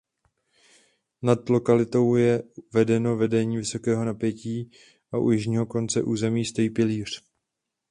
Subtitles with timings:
[1.21, 4.71] Nad lokalitou je vedeno vedení vysokého napětí
[5.11, 7.23] a u jižního konce území stojí pilíř.